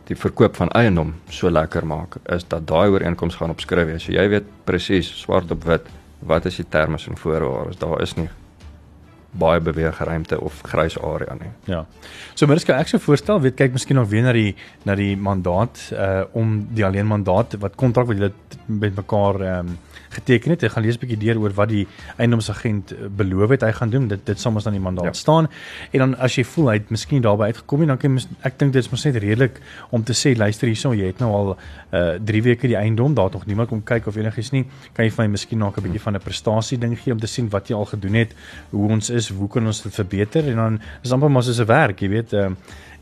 [0.04, 4.04] die verkoop van eiendom so lekker maak is dat daai ooreenkoms gaan opskryf wees.
[4.04, 5.88] So jy weet presies swart op wit
[6.26, 7.78] wat is die terme en voorwaardes?
[7.78, 8.28] Daar is nie
[9.34, 11.50] baie beweegruimte of grys area nie.
[11.64, 11.84] Ja.
[12.34, 14.54] So maar ek sou voorstel, weet kyk miskien nog weer na die
[14.86, 18.32] na die mandaat uh om die alleen mandaat wat kontrak wat julle
[18.66, 19.78] met mekaar ehm um,
[20.14, 20.64] geteken het.
[20.64, 23.90] Hy gaan lees 'n bietjie deur oor wat die eiendomsagent eh, beloof het hy gaan
[23.90, 24.08] doen.
[24.08, 25.12] Dit dit sal mos dan die mandaat ja.
[25.12, 25.48] staan.
[25.90, 28.58] En dan as jy voel hy het miskien daarby uitgekom en dan kan jy ek
[28.58, 31.56] dink dit is mos net redelik om te sê luister hierso jy het nou al
[31.92, 34.64] uh 3 weke die eiendom, daar het nog niemand kom kyk of enigiets nie.
[34.92, 37.26] Kan jy vir my miskien nog 'n bietjie van 'n prestasie ding gee om te
[37.26, 38.34] sien wat jy al gedoen het,
[38.70, 41.66] hoe ons is, hoe kan ons dit verbeter en dan is amper maar soos 'n
[41.66, 42.50] werk, jy weet, uh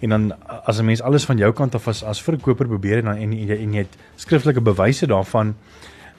[0.03, 0.33] en dan
[0.64, 3.33] as 'n mens alles van jou kant af as as verkoper probeer en dan en
[3.33, 5.55] jy en jy het skriftelike bewyse daarvan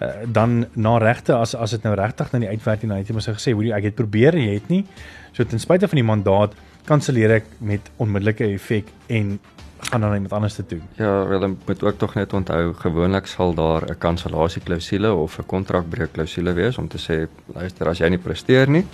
[0.03, 3.07] uh, dan na regte as as dit nou regtig nou nie uitwerk nie, dan het
[3.07, 4.85] jy mos gesê, hoorie, ek het probeer en jy het nie.
[5.33, 6.53] So ten spyte van die mandaat
[6.85, 9.39] kanselleer ek met onmiddellike effek en
[9.83, 10.81] gaan dan iemand anders te doen.
[10.95, 15.45] Ja, wel moet ook tog net onthou gewoonlik sal daar 'n kansellasie klousule of 'n
[15.45, 18.85] kontrakbreuk klousule wees om te sê luister as jy nie presteer nie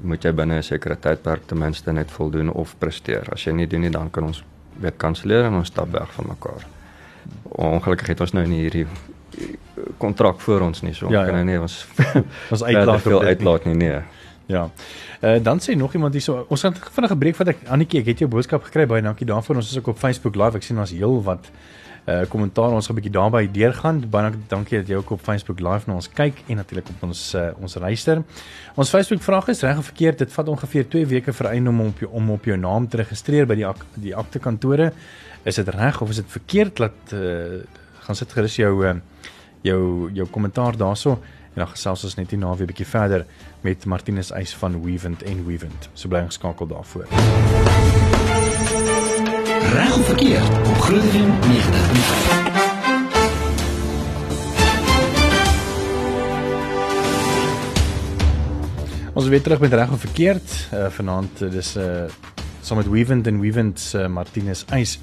[0.00, 3.28] moet jy binne 'n sekere tydperk ten minste net voldoen of presteer.
[3.32, 4.44] As jy nie doen nie dan kan ons
[4.80, 6.66] weet kanselleer en ons stap weg van mekaar.
[7.42, 8.86] Ongelukkig het ons nou nie hierdie
[9.98, 11.42] kontrak voor ons nie so ja, kan ja.
[11.46, 11.86] nie ons
[12.52, 14.00] ons uitlaat veel uitlaat nie nee.
[14.50, 14.64] Ja.
[15.22, 18.06] Uh, dan sê nog iemand hierso ons gaan vinnig 'n breek vat ek Annetjie ek
[18.06, 20.78] het jou boodskap gekry baie dankie daarvoor ons is ook op Facebook live ek sien
[20.78, 21.50] ons heel wat
[22.08, 25.60] uh kommentaar ons gaan 'n bietjie daarby deurgaan baie dankie dat jy ook op Facebook
[25.60, 28.22] live na ons kyk en natuurlik op ons uh, ons luister
[28.74, 31.86] ons Facebook vraag is reg of verkeerd dit vat ongeveer 2 weke vir eienaam om
[31.86, 34.92] op jou om op jou naam te registreer by die ak, die akte kantore
[35.44, 36.76] is dit reg of is dit verkeerd?
[36.76, 37.62] Dat uh,
[38.04, 38.94] gaan sit gerus jou uh,
[39.60, 41.10] jou jou kommentaar daarso
[41.54, 43.26] en dan gesels ons net hier na 'n bietjie verder
[43.60, 45.88] met Martinus Eis van Weavent en Weavent.
[45.94, 47.06] So bly geskakel daarvoor.
[49.72, 52.60] Reg of verkeerd op Groot FM 90.5.
[59.12, 60.68] Ons weer terug met reg of verkeerd.
[60.74, 62.04] Uh, Vanaand uh, dis uh
[62.60, 64.98] saam met Weavent en Weavent uh, Martinus Eis.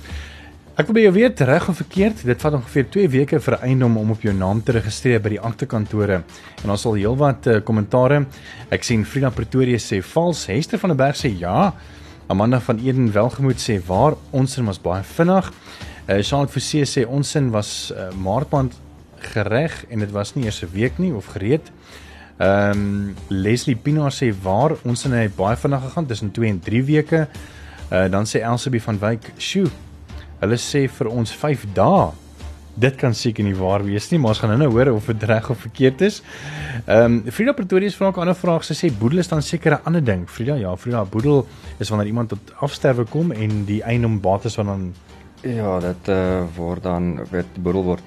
[0.77, 3.63] Ek wil by jou weet reg of verkeerd, dit vat ongeveer 2 weke vir 'n
[3.65, 6.21] eiendom om op jou naam te registreer by die aktekantore.
[6.63, 8.27] En ons sal heelwat uh, kommentare.
[8.69, 11.73] Ek sien Frida Pretoria sê vals, Hester van der Berg sê ja.
[12.29, 15.49] Amanda van Eden Welgemoed sê waar ons sin was baie vinnig.
[16.07, 18.77] Uh, Charlotte Forsie sê ons sin was uh, maartband
[19.33, 21.71] gereg en dit was nie eers 'n week nie of gereed.
[22.37, 26.59] Ehm um, Leslie Pinaar sê waar ons sin het baie vinnig gegaan tussen 2 en
[26.59, 27.27] 3 weke.
[27.91, 29.71] Uh, dan sê Elsabie van Wyk, "Sjoe,
[30.41, 32.07] Hulle sê vir ons 5 dae.
[32.77, 35.49] Dit kan seker nie waar wees nie, maar ons gaan nou hoor of dit reg
[35.49, 36.21] of verkeerd is.
[36.85, 38.63] Ehm um, Frida Pretoria vra 'n ander vraag.
[38.63, 40.27] Sy sê boedel is dan seker 'n ander ding.
[40.29, 41.47] Frida, ja, Frida, boedel
[41.79, 44.93] is wanneer iemand tot afsterwe kom en die eiendom bates van dan
[45.41, 48.03] ja, dit uh, word dan weet boedel word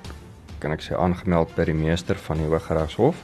[0.58, 3.16] kan ek sê aangemeld by die meester van die Hooggeregshof.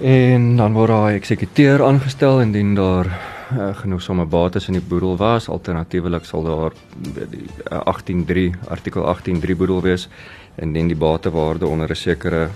[0.00, 5.48] En dan word daai eksekuteur aangestel indien daar uh, genoegsame bates in die boedel was.
[5.48, 10.08] Alternatiefelik sal daar die uh, 183 artikel 183 boedel wees
[10.56, 12.48] indien die batewaarde onder 'n sekere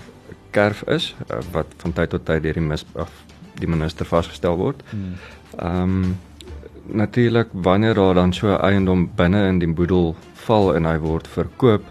[0.51, 3.11] kerf is uh, wat van tyd tot tyd deur die mis of
[3.59, 4.83] die minister vasgestel word.
[4.89, 5.15] Hmm.
[5.57, 6.19] Ehm um,
[6.91, 11.83] natuurlik wanneer daar dan so eiendom binne in die boedel val en hy word verkoop,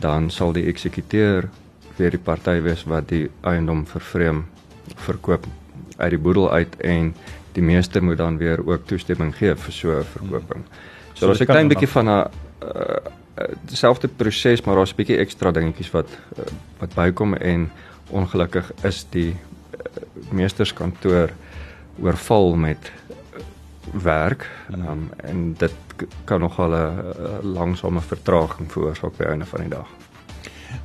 [0.00, 1.48] dan sal die eksekuteur
[1.96, 4.44] weer die party wees wat die eiendom vervreem
[4.94, 5.46] verkoop
[5.96, 7.14] uit die boedel uit en
[7.56, 10.64] die meester moet dan weer ook toestemming gee vir so 'n verkoping.
[11.14, 12.30] So daar's 'n klein bietjie van 'n
[13.64, 16.44] dieselfde uh, proses maar daar's 'n bietjie ekstra dingetjies wat uh,
[16.78, 17.70] wat bykom en
[18.10, 21.30] ongelukkig is die uh, meesterskantoor
[22.00, 22.92] oorval met
[23.92, 25.74] werk um, en dit
[26.24, 27.00] kan nogal 'n
[27.42, 29.88] langsame vertraging veroorsaak by einde van die dag.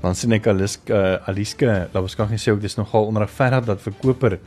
[0.01, 4.39] Dan sien ek Aliska uh, Aliska Labuskag sê ook dis nogal onregverdig dat verkoper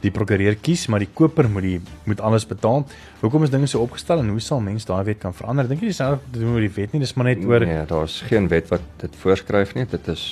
[0.00, 2.86] die prokureur kies, maar die koper moet die moet alles betaal.
[3.20, 5.68] Hoekom is dinge so opgestel en hoe sal mense daai wet kan verander?
[5.68, 8.20] Dink jy dis nou doen oor die wet nie, dis maar net oor Nee, daar's
[8.28, 9.86] geen wet wat dit voorskryf nie.
[9.90, 10.26] Dit is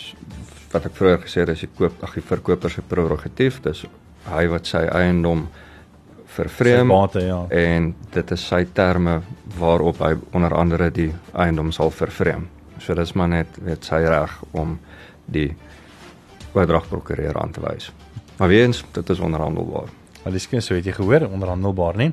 [0.73, 3.63] wat ek vroeër gesê het, dis die koop ag die verkoper se prerogatief.
[3.65, 3.85] Dis
[4.29, 5.47] hy wat sy eiendom
[6.39, 7.39] vervreem ja.
[7.51, 9.23] en dit is sy terme
[9.59, 12.47] waarop hy onder andere die eiendom sal vervreem.
[12.79, 14.77] So dis maar net weet sy reg om
[15.27, 15.51] die
[16.55, 17.91] oordragprokureur aan te wys.
[18.39, 19.89] Maar weens dit is onderhandelbaar.
[20.25, 22.13] Al dis skien so het jy gehoor onderhandelbaar, nee.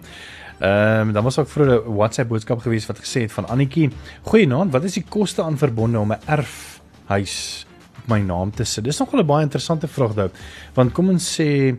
[0.59, 3.89] Ehm um, dan was ook vroeër 'n WhatsApp boodskap gewees wat gesê het van Annetjie,
[4.21, 7.65] "Goeienaand, wat is die koste aan verbonde om 'n erfhuis
[7.97, 10.29] op my naam te sit?" Dis nogal 'n baie interessante vraag daai.
[10.73, 11.75] Want kom ons sê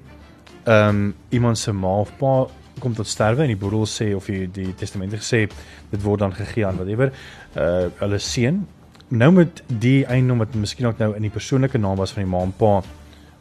[0.65, 2.47] ehm um, iemand se ma of pa
[2.79, 5.47] kom tot sterwe en die boedel sê of die, die testamente gesê
[5.91, 7.13] dit word dan gegee aan whatever
[7.57, 8.67] uh hulle seun
[9.09, 12.31] nou met die eiendom wat miskien ook nou in die persoonlike naam was van die
[12.31, 12.83] ma en pa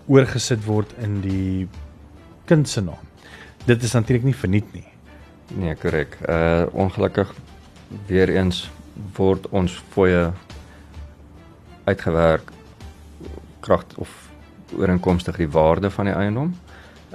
[0.08, 1.68] oorgesit word in die
[2.46, 3.02] kind se naam.
[3.66, 4.86] Dit is natuurlik nie verniet nie.
[5.56, 6.18] Nee, korrek.
[6.30, 7.34] Uh ongelukkig
[8.08, 8.70] weer eens
[9.18, 10.32] word ons fooie
[11.86, 12.52] uitgewerk
[13.66, 14.12] krag of
[14.78, 16.54] ooreenkomstig die waarde van die eiendom.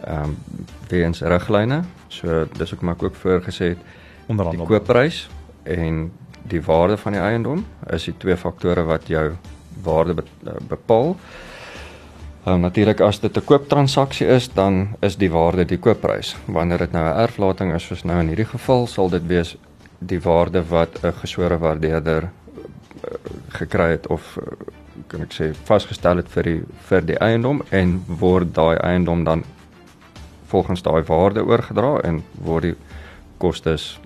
[0.04, 0.36] Ehm um,
[0.88, 1.82] weens riglyne.
[2.08, 3.78] So dis ook maar ook voorgesê het
[4.26, 5.28] onder andere die koopprys
[5.62, 6.10] en
[6.42, 9.32] die waarde van die eiendom is die twee faktore wat jou
[9.82, 11.16] waarde eh, bepaal.
[12.46, 16.36] Um, natuurlik as dit 'n kooptransaksie is, dan is die waarde die koopprys.
[16.44, 19.56] Wanneer dit nou 'n erflating is soos nou in hierdie geval, sal dit wees
[19.98, 22.30] die waarde wat 'n gesore waardeerder uh,
[23.48, 24.44] gekry het of uh,
[25.06, 29.44] kan ek sê vasgestel het vir die vir die eiendom en word daai eiendom dan
[30.46, 32.76] volgens daai waarde oorgedra en word die
[33.38, 34.00] kostes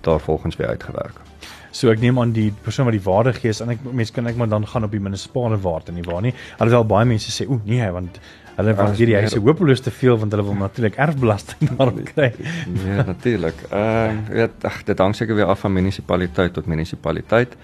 [0.00, 1.31] daarvolgens weer uitgewerk.
[1.72, 4.36] So ek neem aan die persoon wat die waarde gee, en ek mense kan ek
[4.36, 6.34] maar dan gaan op die munisipale waarde nie waar nie.
[6.58, 8.20] Alhoewel baie mense sê o nee, want
[8.58, 12.30] hulle wil hierdie huise hopeloos te veel want hulle wil natuurlik erfbelasting daarop kry.
[12.68, 13.64] Nee, natuurlik.
[13.70, 17.56] Ehm uh, weet ag dit hang seker weer af van munisipaliteit tot munisipaliteit.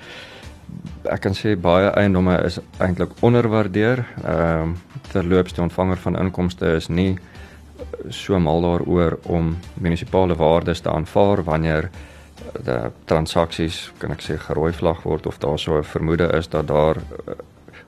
[1.09, 4.05] Ek kan sê baie eiendomme is eintlik onderwaardeer.
[4.25, 7.19] Ehm uh, terloops die ontvanger van inkomste is nie
[8.13, 11.91] so mal daaroor om munisipale waardes te aanvaar wanneer
[13.05, 16.97] transaksies kan ek sê gerooi vlag word of daar so 'n vermoede is dat daar
[16.97, 17.35] uh,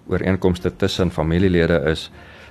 [0.06, 2.10] ooreenkomste tussen familielede is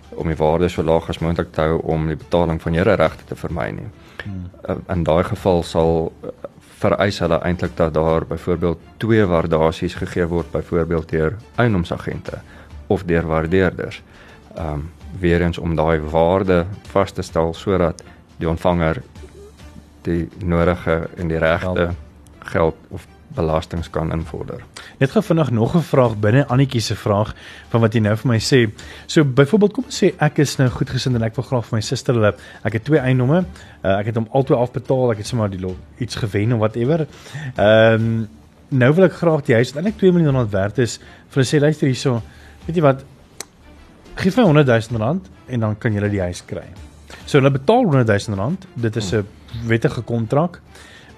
[0.09, 3.23] om die waarde so laag as moontlik te hou om die betaling van jare regte
[3.25, 3.89] te vermy nie.
[4.23, 4.49] Hmm.
[4.69, 6.29] Uh, in daai geval sal uh,
[6.79, 12.41] vereis hulle eintlik dat daar byvoorbeeld twee waardasies gegee word byvoorbeeld deur eiendomsagente
[12.87, 14.01] of deur waardeerders.
[14.55, 18.03] Ehm um, weer eens om daai waarde vas te stel sodat
[18.37, 19.01] die ontvanger
[20.01, 21.89] die nodige en die regte
[22.39, 24.63] geld of belastings kan invorder.
[24.97, 27.35] Net gou vinnig nog 'n vraag binne Annetjie se vraag
[27.69, 28.71] van wat jy nou vir my sê.
[29.05, 31.81] So byvoorbeeld kom ons sê ek is nou goedgesind en ek wil graag vir my
[31.81, 32.33] suster hulle
[32.63, 33.45] ek het twee eienaame.
[33.83, 35.11] Uh, ek het hom altoe afbetaal.
[35.11, 37.07] Ek het sommer die iets gewen of whatever.
[37.55, 38.27] Ehm um,
[38.69, 41.59] nou wil ek graag die huis wat eintlik 2 miljoen rand werd is vir sê
[41.59, 42.21] luister hierso.
[42.65, 43.03] Weet jy wat?
[44.15, 46.67] Gee my 100 000 rand en dan kan jy die huis kry.
[47.25, 48.67] So hulle betaal 100 000 rand.
[48.75, 49.25] Dit is 'n
[49.65, 50.61] wettige kontrak.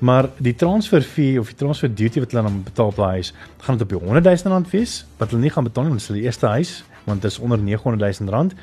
[0.02, 3.34] Maar die transfer fee of die transfer duty wat hulle dan betaal op die huis,
[3.58, 6.02] gaan dit op die 100 000 rand wees wat hulle nie gaan betaal nie want
[6.02, 6.72] dit is die eerste huis
[7.04, 8.56] want dit is onder 900 000 rand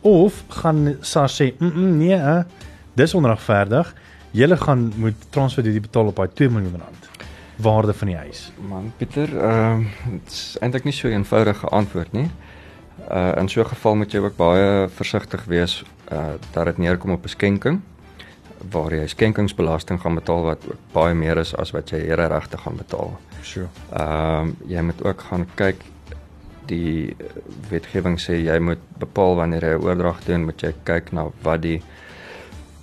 [0.00, 2.42] of gaan SARS sê mm -mm, nee, uh,
[2.92, 3.94] dis onregverdig.
[4.30, 7.08] Julle gaan moet transfer duty betaal op daai 2 miljoen rand
[7.56, 8.52] waarde van die huis.
[8.68, 12.30] Man Pieter, ehm uh, dit is eintlik nie so 'n eenvoudige antwoord nie.
[13.10, 17.10] Uh in so 'n geval moet jy ook baie versigtig wees uh dat dit neerkom
[17.10, 17.80] op 'n skenking
[18.70, 22.76] waar jy skenkingsbelasting gaan betaal wat ook baie meer is as wat jy ereregte gaan
[22.76, 23.16] betaal.
[23.42, 23.68] Sure.
[23.92, 25.84] Ehm um, jy moet ook gaan kyk
[26.66, 27.16] die
[27.70, 31.62] wetgewing sê jy moet bepaal wanneer jy 'n oordrag doen, moet jy kyk na wat
[31.62, 31.82] die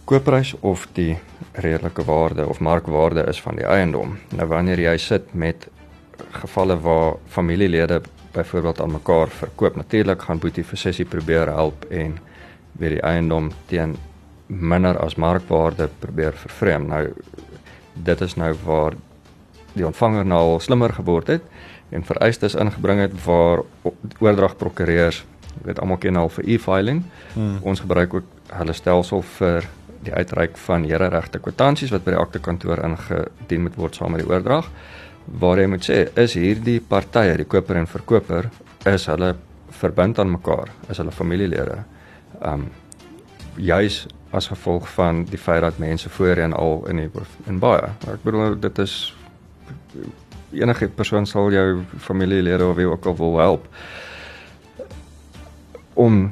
[0.05, 1.17] koopprys of die
[1.53, 4.17] redelike waarde of markwaarde is van die eiendom.
[4.35, 5.67] Nou wanneer jy sit met
[6.31, 12.19] gevalle waar familielede byvoorbeeld aan mekaar verkoop, natuurlik gaan boetie vir sessie probeer help en
[12.71, 13.95] weer die eiendom teen
[14.51, 16.87] minder as markwaarde probeer vervreem.
[16.91, 17.05] Nou
[17.93, 18.95] dit is nou waar
[19.73, 21.43] die ontvanger nou al slimmer geword het
[21.91, 23.63] en vereistes ingebring het waar
[24.19, 25.23] oordragprokureurs
[25.63, 27.03] weet almal ken al vir e-filing.
[27.33, 27.59] Hmm.
[27.61, 29.67] Ons gebruik ook hulle stelsel vir
[30.05, 34.29] die uitreik van hereregte kwitansies wat by die aktekantoor ingedien moet word saam met die
[34.31, 34.69] oordrag
[35.41, 38.49] waar jy moet sê is hierdie partye die koper en verkoper
[38.89, 39.35] is hulle
[39.81, 41.83] verbind aan mekaar is hulle familielede
[42.47, 42.65] um
[43.57, 47.09] juis as gevolg van die feit dat mense voorheen al in die
[47.47, 47.91] in baie.
[48.07, 49.15] Ek bedoel dit is
[50.51, 53.67] enige persoon sal jou familielede of wie ook al wil help
[55.93, 56.31] om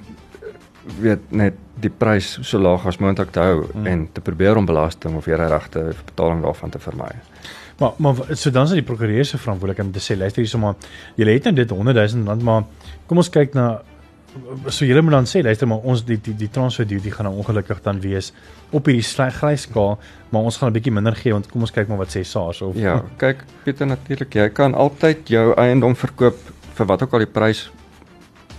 [0.99, 3.87] weet net die prys so laag as moontlik te hou hmm.
[3.87, 7.11] en te probeer om belasting of weer regte betaling daarvan te vermy.
[7.79, 10.75] Maar maar so dan is die prokureur se verantwoordelikheid om te sê luister hier sommer
[11.15, 12.63] jy het nou dit 100 000 rand maar
[13.07, 13.81] kom ons kyk na
[14.67, 17.35] so julle moet dan sê luister maar ons die die, die transfer duty gaan nou
[17.41, 18.31] ongelukkig dan wees
[18.71, 19.97] op hierdie grys skaal,
[20.29, 22.61] maar ons gaan 'n bietjie minder gee want kom ons kyk maar wat sê SARS
[22.61, 26.37] of Ja, kyk Pieter natuurlik jy kan altyd jou eiendom verkoop
[26.75, 27.69] vir wat ook al die prys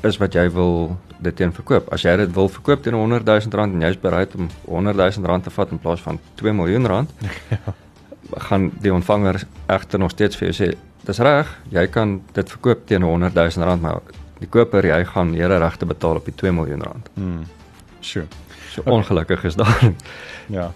[0.03, 1.91] is wat jy wil dit teen verkoop.
[1.93, 5.29] As jy dit wil verkoop teen 100 000 rand en jy's bereid om 100 000
[5.29, 7.13] rand te vat in plaas van 2 miljoen rand,
[7.53, 7.75] ja.
[8.49, 10.71] gaan die ontvanger egter nog steeds vir jou sê,
[11.05, 14.01] "Dis reg, jy kan dit verkoop teen 100 000 rand, maar
[14.41, 17.43] die koper jy gaan here regte betaal op die 2 miljoen rand." Hmm.
[18.01, 18.27] Sure.
[18.71, 18.93] So okay.
[18.93, 19.93] ongelukkig is daar.
[20.59, 20.71] ja.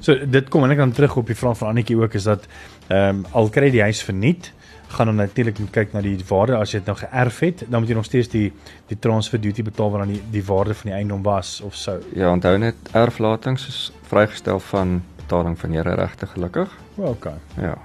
[0.00, 2.46] So dit kom en ek dan terug op die vraag van Annetjie ook is dat
[2.86, 4.52] ehm um, al kry die huis verniet,
[4.94, 7.80] gaan dan natuurlik moet kyk na die waarde as jy dit nou geërf het, dan
[7.80, 8.52] moet jy nog steeds die
[8.90, 11.98] die transfer duty betaal wat dan die die waarde van die eiendom was of sou.
[12.14, 13.80] Ja, onthou net erflatings is
[14.10, 16.70] vrygestel van betaling van jare regte gelukkig.
[16.94, 17.38] Well, okay.
[17.56, 17.78] Ja.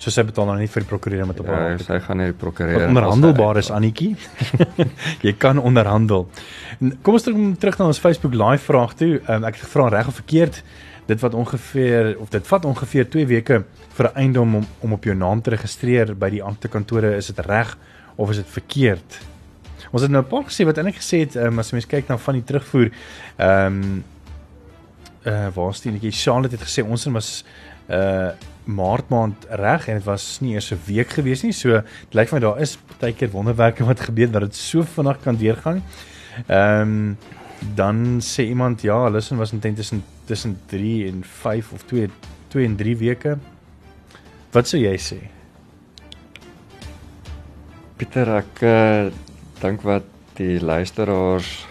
[0.00, 1.74] So sy betaal dan nie vir die prokureur met op haar.
[1.74, 2.86] Ja, sy gaan nie die prokureur.
[2.86, 4.14] Onderhandelbaar is Annetjie.
[5.26, 6.24] jy kan onderhandel.
[7.04, 7.26] Kom ons
[7.60, 9.18] terug na ons Facebook live vraag toe.
[9.28, 10.62] Um, ek het gevra reg of verkeerd
[11.10, 13.64] dit wat ongeveer of dit vat ongeveer 2 weke
[13.96, 17.38] vir 'n eiendom om om op jou naam te registreer by die amptekantore is dit
[17.46, 17.76] reg
[18.16, 19.18] of is dit verkeerd?
[19.90, 22.08] Ons het nou 'n paar gesê wat eintlik gesê het um, as jy mens kyk
[22.08, 22.90] na van die terugvoer
[23.36, 24.04] ehm um,
[25.26, 27.44] uh waar steen ek Charlotte het gesê ons was
[27.88, 28.30] uh
[28.64, 31.52] maart maand reg en dit was nie eers 'n week gewees nie.
[31.52, 34.82] So dit lyk vir my daar is baie keer wonderwerke wat gebeur dat dit so
[34.82, 35.82] vinnig kan deurgaan.
[36.46, 37.16] Ehm um,
[37.74, 42.08] dan sê iemand ja, Listen was intent tussen tussen 3 en 5 of 2
[42.48, 43.38] 2 en 3 weke.
[44.50, 45.18] Wat sou jy sê?
[47.96, 49.12] Pieter, ek uh,
[49.60, 50.04] dink wat
[50.38, 51.66] die luisteraars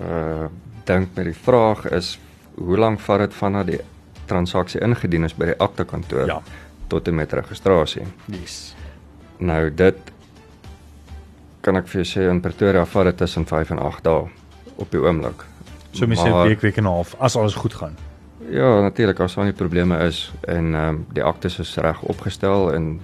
[0.00, 0.48] uh
[0.84, 2.18] dink met die vraag is
[2.56, 3.78] hoe lank vat dit vanaf die
[4.30, 6.40] transaksie ingedien is by die akte kantoor ja.
[6.88, 8.06] tot en met registrasie.
[8.30, 8.74] Yes.
[9.38, 10.12] Nou dit
[11.64, 14.28] kan ek vir jou sê in Pretoria vat dit tussen 5 en 8 dae
[14.80, 15.44] op die oomblik.
[15.92, 17.96] So mens sê week week en 'n half as alles goed gaan.
[18.50, 22.72] Ja, natuurlik as daar nie probleme is en ehm um, die aktes is reg opgestel
[22.72, 23.00] en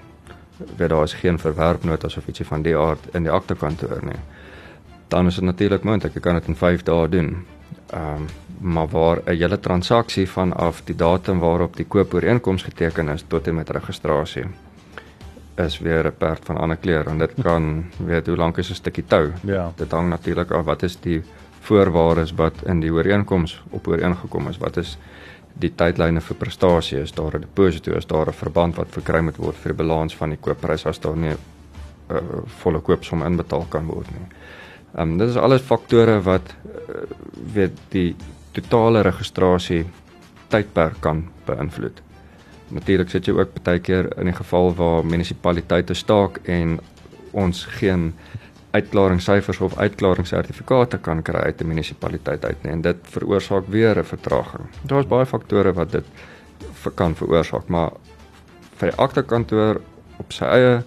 [0.77, 4.21] weet daar is geen verwerpnotas of ietsie van die aard in die akte kantoor nie.
[5.09, 7.47] Dan is dit natuurlik moontlik jy kan dit in 5 dae doen.
[7.93, 8.27] Ehm um,
[8.61, 13.55] maar waar 'n hele transaksie vanaf die datum waarop die koopooreenkoms geteken is tot en
[13.55, 14.45] met registrasie
[15.57, 18.75] is weer 'n perd van ander kleur en dit kan weet hoe lank is 'n
[18.75, 19.33] stukkie tou.
[19.41, 19.73] Ja.
[19.77, 21.23] Dit hang natuurlik af wat is die
[21.61, 24.59] voorwaardes wat in die ooreenkoms op ooreengekom is.
[24.59, 24.99] Wat is
[25.53, 27.01] die tydlyne vir prestasie?
[27.01, 27.93] Is daar 'n deposito?
[27.93, 30.99] Is daar 'n verband wat verkry moet word vir die balans van die koopprys as
[30.99, 31.39] daar nie 'n
[32.11, 34.27] uh, volle koopsom inbetaal kan word nie?
[34.95, 36.95] Ehm um, dit is alles faktore wat uh,
[37.55, 38.17] weet die
[38.57, 39.85] totale registrasie
[40.49, 42.03] tydperk kan beïnvloed.
[42.75, 46.79] Natuurlik sit jy ook baie keer in die geval waar munisipaliteite staak en
[47.37, 48.13] ons geen
[48.77, 54.05] uitklaringssyfers of uitklaringssertifikate kan kry uit 'n munisipaliteit uit nie en dit veroorsaak weer 'n
[54.05, 54.67] vertraging.
[54.83, 56.05] Daar's baie faktore wat dit
[56.95, 57.91] kan veroorsaak, maar
[58.77, 59.81] vir die akte kantoor
[60.19, 60.83] op sy eie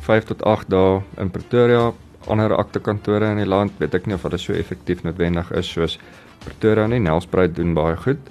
[0.00, 1.92] 5 tot 8 dae in Pretoria,
[2.26, 5.72] ander akte kantore in die land, weet ek nie of dit so effektief noodwendig is
[5.72, 5.98] soos
[6.46, 7.02] Pretoria nie.
[7.02, 8.22] Nelspruit doen baie goed.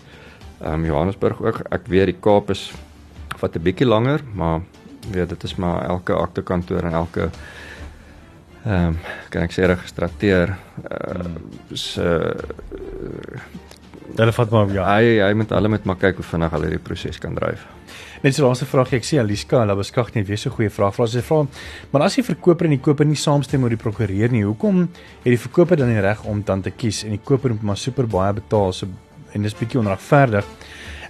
[0.62, 1.62] Ehm um, Johannesburg ook.
[1.76, 2.72] Ek weet die Kaap is
[3.40, 4.62] wat 'n bietjie langer, maar
[5.12, 7.30] weet dit is maar elke akte kantoor en elke
[8.66, 8.98] ehm um,
[9.30, 10.56] kan ek sê registreer
[10.90, 11.36] uh,
[11.74, 13.44] se uh,
[14.16, 14.86] Hulle vat maar ja.
[14.96, 17.66] Hy hy moet hulle met maar kyk hoe vinnig hulle die proses kan dryf.
[18.26, 20.96] Net so laaste vraag ek sê Aliska, hulle beskag net weer so goeie vraag.
[20.96, 21.44] Vra sy vra,
[21.92, 25.28] maar as die verkoper en die koper nie saamstem oor die prokureur nie, hoekom het
[25.28, 28.08] die verkoper dan die reg om dan te kies en die koper moet maar super
[28.10, 28.90] baie betaal so
[29.36, 30.48] en dis bietjie onregverdig.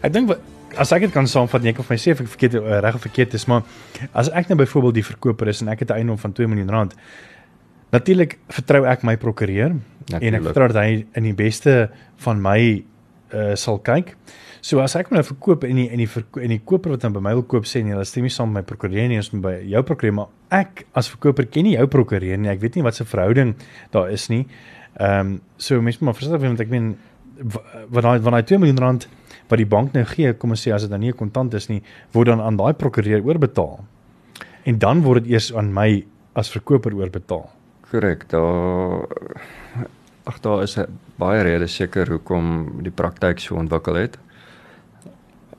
[0.04, 0.34] Ek dink
[0.76, 2.98] as ek dit kan saamvat, ek kan vir my sê of ek verkeerd uh, reg
[3.00, 3.64] of verkeerd is, maar
[4.12, 6.74] as ek nou byvoorbeeld die verkoper is en ek het 'n eiendom van 2 miljoen
[6.76, 6.98] rand,
[7.96, 9.72] natuurlik vertrou ek my prokureur
[10.20, 11.88] en ek vertrou dat hy in die beste
[12.28, 12.84] van my
[13.36, 14.16] uh, sal kyk.
[14.66, 16.08] So as ek nou verkoop en die en die
[16.42, 18.50] en die koper wat dan by my wil koop sê nee, hulle stem nie saam
[18.50, 21.76] met my prokureur nie, ons moet by jou prokureur, maar ek as verkoper ken nie
[21.76, 22.50] jou prokureur nie.
[22.50, 23.54] Ek weet nie wat se verhouding
[23.94, 24.46] daar is nie.
[24.96, 26.96] Ehm um, so mense moet maar verstaan want ek meen
[27.92, 29.08] wat daai van daai 2 miljoen rand
[29.50, 31.70] wat die bank nou gee, kom ons sê as dit dan nie 'n kontant is
[31.70, 31.82] nie,
[32.14, 33.86] word dan aan daai prokureur oorbetaal.
[34.66, 37.50] En dan word dit eers aan my as verkoper oorbetaal.
[37.92, 38.30] Korrek.
[38.30, 39.06] Daar
[40.26, 40.78] ag daar is
[41.20, 44.20] baie redes seker hoekom die praktyk so ontwikkel het.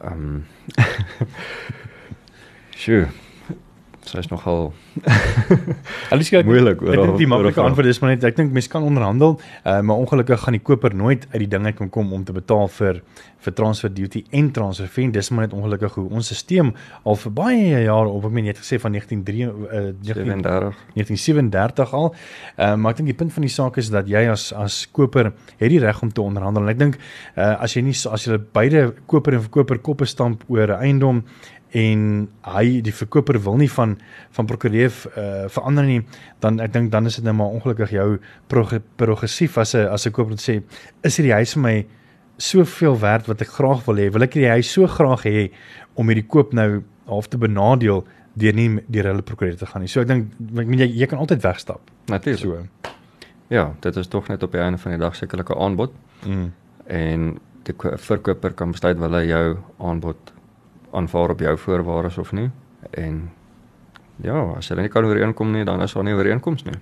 [0.01, 0.47] Ehm um,
[2.77, 3.26] Sjoe.
[4.07, 4.73] Sy is nogal
[6.15, 6.95] Alicia moeilik oor.
[6.95, 10.03] Ek dink die maklike antwoord is maar net ek dink mense kan onderhandel, uh, maar
[10.03, 13.03] ongelukkig gaan die koper nooit uit die ding uit kan kom om te betaal vir
[13.47, 15.11] vir transfer duty en transfer fee.
[15.15, 16.73] Dis maar net ongelukkig hoe ons stelsel
[17.07, 22.09] al vir baie jare op ek meen jy het gesê van 1937 uh, 1937 al.
[22.13, 25.33] Uh, maar ek dink die punt van die saak is dat jy as as koper
[25.33, 26.67] het die reg om te onderhandel.
[26.67, 30.47] En ek dink uh, as jy nie as jy beide koper en verkoper koppe stamp
[30.53, 31.25] oor 'n eiendom
[31.77, 33.97] en hy die verkoper wil nie van
[34.37, 36.01] van prokureur uh, verander nie
[36.41, 38.09] dan ek dink dan is dit nou maar ongelukkig jou
[38.49, 40.63] progressief as 'n as 'n koper sê
[41.03, 41.87] is hierdie huis vir my
[42.37, 44.11] soveel werd wat ek graag wil hê?
[44.13, 45.51] Wil ek hierdie huis so graag hê
[45.97, 48.05] om hierdie koop nou half te benadeel
[48.37, 49.89] deur nie deur hulle prokureur te gaan nie?
[49.89, 51.91] So ek dink ek meen jy jy kan altyd wegstap.
[52.13, 52.41] Natuurlik.
[52.41, 52.95] So.
[53.49, 55.93] Ja dit is tog net op die einde van die dag sekerlike aanbod.
[56.25, 56.53] Mm.
[56.87, 60.31] en die verkoper kan besluit wil hy jou aanbod
[60.93, 62.51] aanvaar op jou voorwaardes of nie.
[62.91, 63.31] En
[64.25, 66.77] ja, as hulle nie kan ooreenkom nie, dan is daar nie ooreenkoms nie.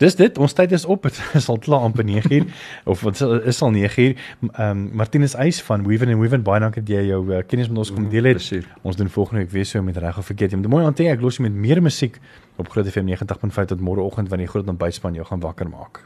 [0.00, 1.06] Dis dit, ons tyd is op.
[1.08, 2.44] Dit is al klaar amper 9uur
[2.84, 4.16] of wat is al 9uur.
[4.52, 7.70] Ehm um, Martinus Eis van Weaven and Weaven baie dankie dat jy jou uh, kennis
[7.72, 8.50] met ons kom deel het.
[8.52, 10.50] Mm, ons doen volgende week weer so met reg of verkeerd.
[10.50, 11.16] Jy moet mooi aantrek.
[11.16, 12.20] Ek los jy met meer musiek
[12.56, 16.04] op Groot FM 90.5 tot môre oggend wanneer die groot ontbytspan jou gaan wakker maak.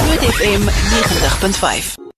[0.00, 2.09] Groot FM 90.5